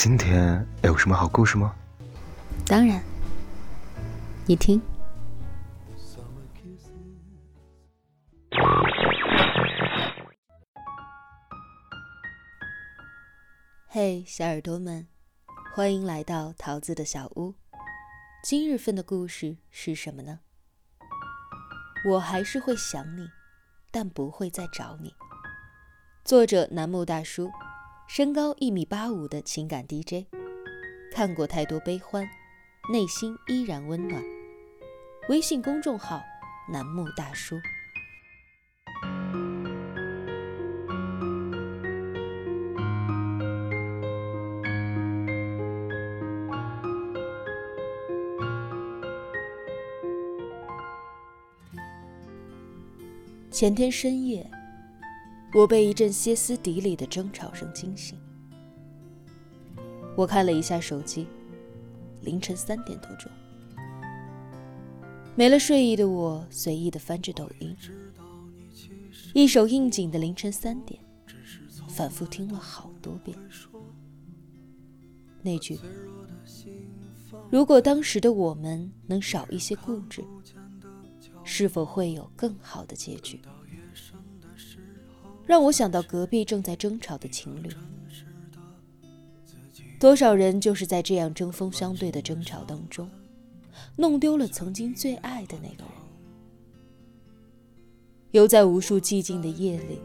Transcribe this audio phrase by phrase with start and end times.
[0.00, 1.74] 今天有什么好故事吗？
[2.64, 3.02] 当然，
[4.46, 4.80] 你听。
[13.88, 15.08] 嘿，小耳朵们，
[15.74, 17.56] 欢迎来到桃子的小屋。
[18.44, 20.38] 今日份的故事是什么呢？
[22.08, 23.28] 我还是会想你，
[23.90, 25.12] 但不会再找你。
[26.24, 27.50] 作者楠木大叔，
[28.10, 30.26] 身高一米八五的情感 DJ，
[31.12, 32.26] 看过太多悲欢，
[32.90, 34.20] 内心依然温暖。
[35.28, 36.20] 微信公众号
[36.72, 37.54] 楠木大叔。
[53.50, 54.50] 前天深夜，
[55.54, 58.18] 我被一阵歇斯底里的争吵声惊醒。
[60.16, 61.26] 我看了一下手机，
[62.22, 63.30] 凌晨三点多钟。
[65.34, 67.76] 没了睡意的我，随意的翻着抖音，
[69.32, 71.00] 一首应景的《凌晨三点》，
[71.88, 73.36] 反复听了好多遍。
[75.40, 75.78] 那句
[77.50, 80.22] “如果当时的我们能少一些固执”。
[81.50, 83.40] 是否会有更好的结局？
[85.48, 87.70] 让我想到隔壁正在争吵的情侣。
[89.98, 93.10] 多少人就是在这样针锋相对的争吵当中，
[93.96, 95.92] 弄丢了曾经最爱的那个人。
[98.32, 99.98] 又在无数寂静的夜里，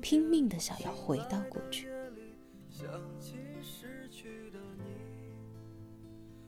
[0.00, 1.86] 拼命的想要回到过去。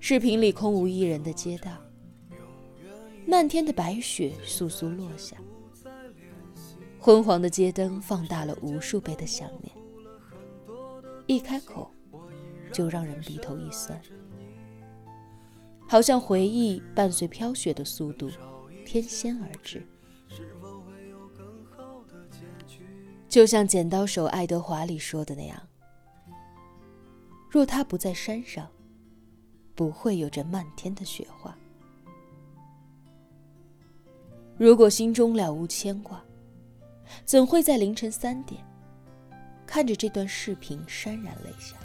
[0.01, 1.71] 视频里空无一人的街道。
[3.29, 5.37] 漫天的白雪簌簌落下，
[7.05, 9.77] 昏黄的街灯放大了无数倍的想念。
[11.27, 11.91] 一开口，
[12.73, 14.01] 就让人鼻头一酸，
[15.89, 18.31] 好像回忆伴随飘雪的速度，
[18.87, 19.85] 天仙而至。
[23.29, 25.61] 就像剪刀手爱德华里说的那样
[27.51, 28.69] ：“若他不在山上，
[29.75, 31.53] 不会有这漫天的雪花。”
[34.57, 36.23] 如果心中了无牵挂，
[37.25, 38.63] 怎会在凌晨三点
[39.67, 41.77] 看着这段视频潸然泪下？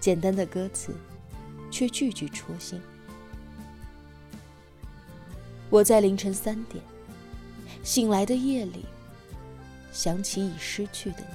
[0.00, 0.94] 简单的歌词，
[1.70, 2.80] 却句句戳心。
[5.70, 6.82] 我在凌晨三点
[7.82, 8.84] 醒来的夜里，
[9.92, 11.26] 想起已失去的你。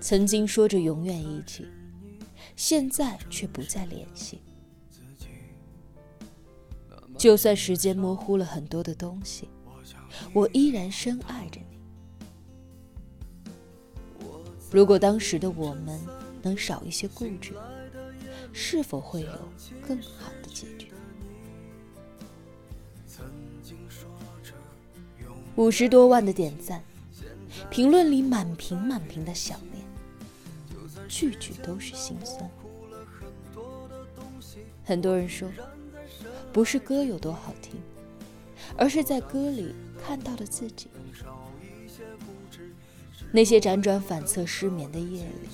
[0.00, 1.68] 曾经说着永远一起，
[2.56, 4.40] 现在却不再联系。
[7.22, 9.48] 就算时间模糊了很多的东西，
[10.32, 11.78] 我依然深爱着你。
[14.72, 16.00] 如果当时的我们
[16.42, 17.52] 能少一些固执，
[18.52, 19.28] 是否会有
[19.86, 20.90] 更好的结局？
[25.54, 26.82] 五十多万的点赞，
[27.70, 29.84] 评论里满屏满屏的想念，
[31.06, 32.50] 句句都是心酸。
[34.84, 35.48] 很多人说。
[36.52, 37.80] 不是歌有多好听，
[38.76, 39.74] 而是在歌里
[40.04, 40.88] 看到了自己。
[43.32, 45.48] 那些辗转反侧、失眠的夜里，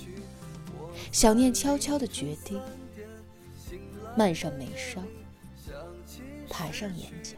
[1.12, 2.60] 想念悄悄的决定，
[4.16, 5.00] 漫上眉梢，
[6.50, 7.37] 爬上眼角。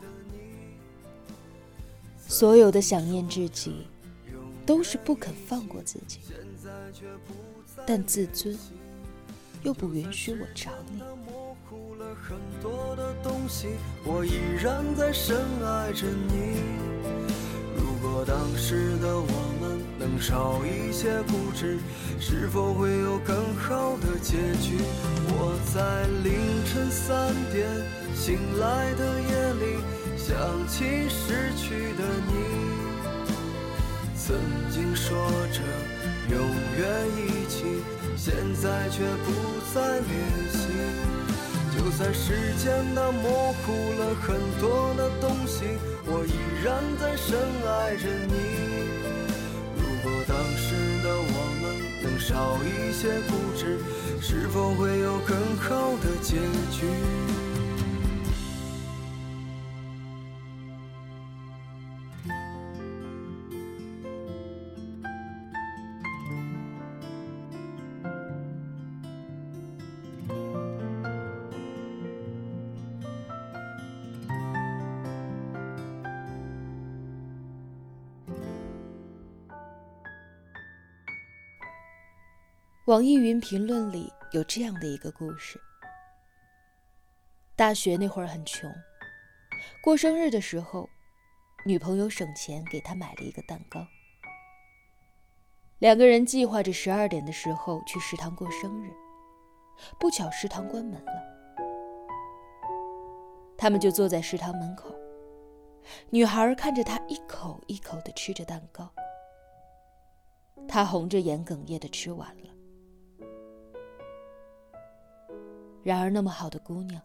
[2.26, 3.86] 所有的想念至极，
[4.64, 6.20] 都是不肯放过自己，
[7.86, 8.56] 但自尊
[9.62, 11.02] 又不允许我找你。
[12.28, 13.68] 很多的东西，
[14.04, 14.32] 我依
[14.62, 16.60] 然在深爱着你。
[17.76, 19.26] 如果当时的我
[19.60, 21.78] 们能少一些固执，
[22.20, 24.78] 是否会有更好的结局？
[25.28, 27.66] 我在凌晨三点
[28.14, 29.64] 醒来的夜里，
[30.16, 30.36] 想
[30.68, 32.32] 起失去的你。
[34.16, 34.36] 曾
[34.70, 35.16] 经说
[35.52, 35.60] 着
[36.30, 36.38] 永
[36.78, 36.80] 远
[37.16, 37.82] 一起，
[38.16, 39.32] 现在却不
[39.74, 40.08] 再联
[40.52, 41.29] 系。
[41.76, 45.64] 就算时间它模糊了很多的东西，
[46.04, 46.32] 我依
[46.64, 48.34] 然在深爱着你。
[49.76, 51.62] 如果当时的我们
[52.02, 53.78] 能少一些固执，
[54.20, 56.36] 是否会有更好的结
[56.72, 57.29] 局？
[82.90, 85.60] 网易云评论里有这样的一个故事：
[87.54, 88.68] 大学那会儿很穷，
[89.80, 90.88] 过生日的时候，
[91.64, 93.86] 女朋友省钱给他买了一个蛋糕。
[95.78, 98.90] 两个人计划着十二点的时候去食堂过生日，
[100.00, 101.12] 不巧食堂关门了，
[103.56, 104.92] 他们就坐在食堂门口。
[106.10, 108.92] 女孩看着他一口一口的吃着蛋糕，
[110.66, 112.49] 他红着眼哽咽的吃完了。
[115.82, 117.00] 然而，那么好的姑娘，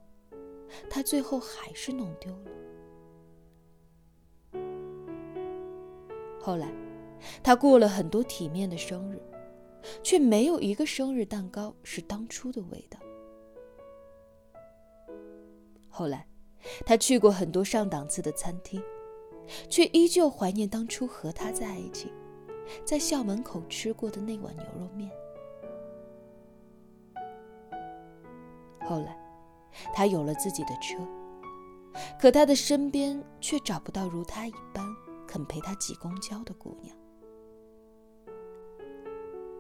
[0.89, 2.51] 他最后还是弄丢了。
[6.39, 6.71] 后来，
[7.41, 9.19] 他过了很多体面的生日，
[10.03, 12.99] 却没有一个生日蛋糕是当初的味道。
[15.89, 16.27] 后来，
[16.85, 18.83] 他去过很多上档次的餐厅，
[19.69, 22.11] 却依旧怀念当初和他在一起，
[22.83, 25.09] 在校门口吃过的那碗牛肉面。
[28.87, 29.17] 后来，
[29.93, 30.97] 他有了自己的车，
[32.19, 34.85] 可他的身边却找不到如他一般
[35.27, 36.95] 肯陪他挤公交的姑娘。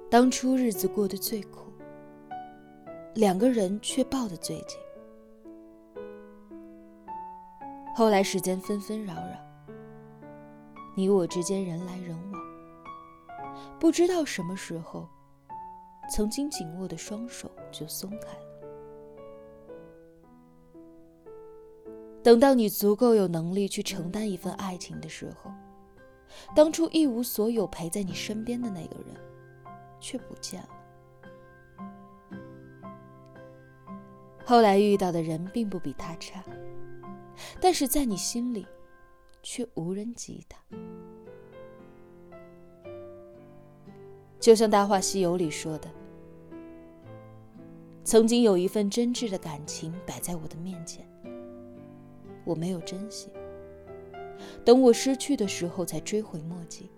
[0.09, 1.73] 当初日子过得最苦，
[3.15, 4.79] 两个人却抱得最紧。
[7.95, 9.75] 后来时间纷纷扰扰，
[10.95, 12.41] 你我之间人来人往，
[13.79, 15.09] 不知道什么时候，
[16.09, 18.44] 曾经紧握的双手就松开了。
[22.25, 25.51] 等到你足够有能力去承担一份爱情的时候，
[26.55, 29.15] 当初一无所有陪在你身边的那个人，
[29.99, 30.69] 却不见了。
[34.43, 36.43] 后来遇到的人并不比他差，
[37.61, 38.65] 但是在你心里，
[39.43, 40.57] 却无人及他。
[44.39, 45.87] 就像《大话西游》里说的
[48.03, 51.07] ：“曾经有一份真挚的感情摆在我的面前。”
[52.45, 53.29] 我没有珍惜，
[54.63, 56.89] 等我失去的时候才追悔莫及。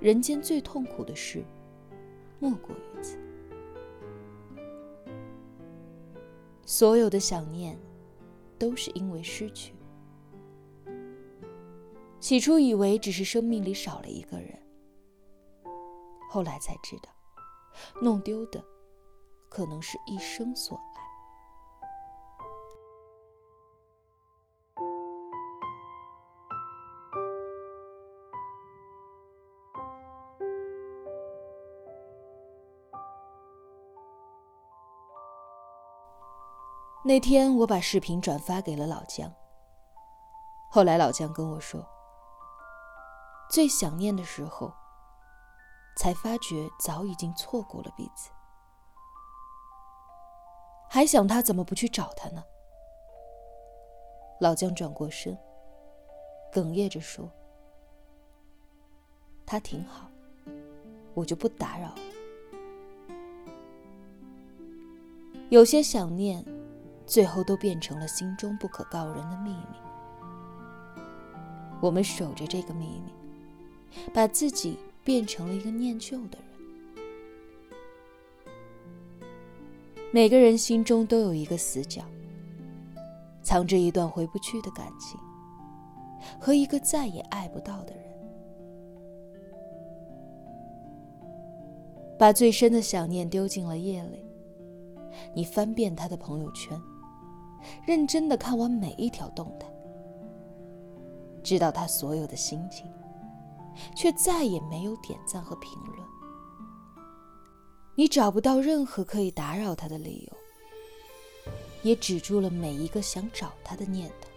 [0.00, 1.42] 人间最痛苦的事，
[2.38, 3.18] 莫过于此。
[6.66, 7.78] 所有的想念，
[8.58, 9.74] 都是因为失去。
[12.20, 14.58] 起初以为只是生命里少了一个人，
[16.30, 17.10] 后来才知道，
[18.00, 18.62] 弄丢的，
[19.48, 21.03] 可能是一生所爱。
[37.06, 39.30] 那天我把视频转发给了老姜。
[40.70, 41.86] 后来老姜跟我说，
[43.50, 44.72] 最想念的时候，
[45.98, 48.30] 才发觉早已经错过了彼此，
[50.88, 52.42] 还想他怎么不去找他呢？
[54.40, 55.38] 老姜转过身，
[56.50, 57.30] 哽咽着说
[59.44, 60.08] ：“他挺好，
[61.12, 61.98] 我就不打扰了。
[65.50, 66.42] 有些想念。”
[67.06, 69.76] 最后都变成了心中不可告人的秘密。
[71.80, 73.12] 我们守着这个秘密，
[74.12, 76.46] 把自己变成了一个念旧的人。
[80.10, 82.02] 每个人心中都有一个死角，
[83.42, 85.18] 藏着一段回不去的感情，
[86.40, 88.04] 和一个再也爱不到的人。
[92.16, 94.24] 把最深的想念丢进了夜里，
[95.34, 96.80] 你翻遍他的朋友圈。
[97.86, 99.66] 认真的看完每一条动态，
[101.42, 102.86] 知道他所有的心情，
[103.96, 105.98] 却再也没有点赞和评论。
[107.96, 110.36] 你找不到任何可以打扰他的理由，
[111.82, 114.28] 也止住了每一个想找他的念头。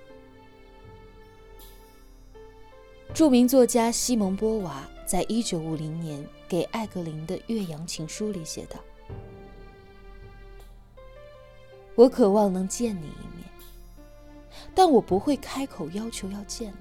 [3.13, 8.77] 著名作家西蒙波娃在一九五零年给艾格林的《岳阳情书》里写道。
[11.98, 13.44] 我渴望能见你一面，
[14.75, 16.77] 但我不会开口要求要见你。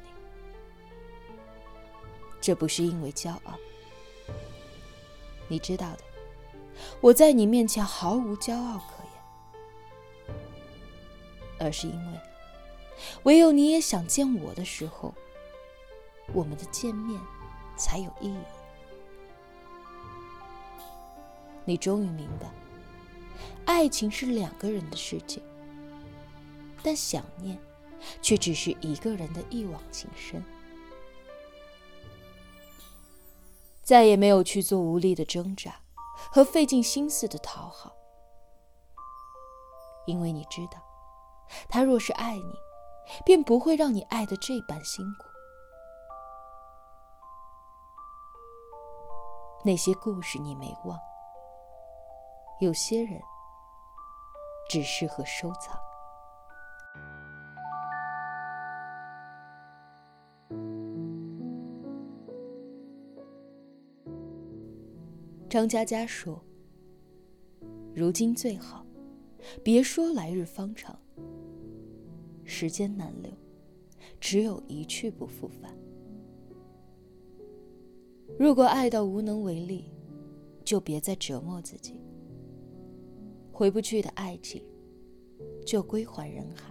[2.39, 3.55] 这不是因为骄傲，
[5.49, 6.01] 你知道的，
[7.01, 9.03] 我在你面前毫无骄傲可
[10.29, 10.37] 言，
[11.61, 12.21] 而是因为，
[13.23, 15.15] 唯有你也想见我的时候，
[16.35, 17.19] 我们的见面
[17.75, 18.39] 才有意义。
[21.65, 22.51] 你终于明白。
[23.65, 25.43] 爱情是两个人的事情，
[26.83, 27.59] 但想念
[28.23, 30.43] 却只是一个人的一往情深。
[33.83, 35.81] 再也没有去做无力的挣扎，
[36.33, 37.93] 和费尽心思的讨好，
[40.07, 40.83] 因为你知道，
[41.69, 42.55] 他若是爱你，
[43.25, 45.27] 便不会让你爱得这般辛苦。
[49.65, 50.99] 那些故事你没忘，
[52.59, 53.21] 有些人
[54.71, 55.79] 只适合收藏。
[65.51, 66.43] 张嘉佳说
[67.95, 68.85] ：“如今最好，
[69.63, 70.99] 别说来日方长。
[72.45, 73.31] 时间难留，
[74.19, 75.77] 只有一去不复返。
[78.39, 79.93] 如果爱到无能为力，
[80.65, 82.01] 就别再折磨自己。
[83.57, 84.63] 回不去的爱情，
[85.65, 86.71] 就归还人海。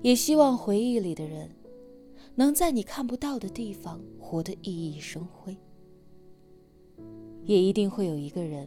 [0.00, 1.54] 也希望回忆里的人，
[2.34, 5.54] 能在你看不到的地方活得熠熠生辉。”
[7.44, 8.66] 也一定会有一个人，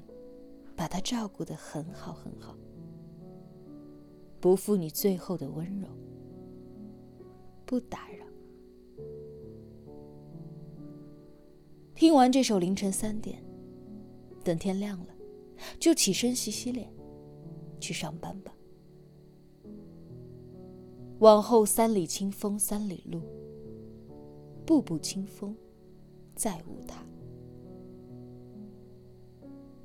[0.75, 2.55] 把他照顾得很好很好，
[4.39, 5.87] 不负你最后的温柔，
[7.65, 8.23] 不打扰。
[11.95, 13.43] 听完这首凌晨三点，
[14.43, 15.07] 等天亮了，
[15.79, 16.91] 就起身洗洗脸，
[17.79, 18.53] 去上班吧。
[21.19, 23.21] 往后三里清风三里路，
[24.65, 25.55] 步步清风，
[26.35, 27.05] 再无他。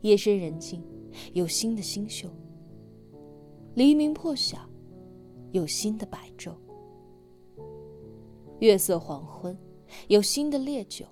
[0.00, 0.82] 夜深人静，
[1.32, 2.28] 有新的星宿；
[3.74, 4.58] 黎明破晓，
[5.52, 6.52] 有新的白昼；
[8.60, 9.56] 月色黄昏，
[10.08, 11.04] 有新的烈酒。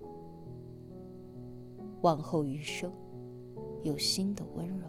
[2.03, 2.93] 往后余生，
[3.85, 4.87] 有新的温柔。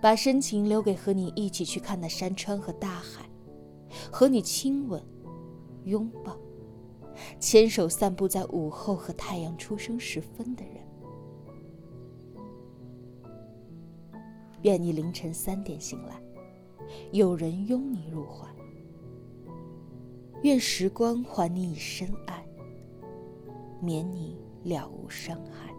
[0.00, 3.28] 把深情留给和你一起去看那山川和大海，
[4.10, 5.02] 和你亲吻、
[5.84, 6.36] 拥抱。
[7.38, 10.74] 牵手散步在午后和太阳出生时分的人，
[14.62, 16.20] 愿你凌晨三点醒来，
[17.12, 18.48] 有人拥你入怀。
[20.42, 22.44] 愿时光还你以深爱，
[23.80, 25.73] 免你了无伤害。